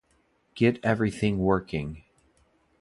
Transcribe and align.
Get 0.55 0.79
everything 0.83 1.37
working 1.37 2.03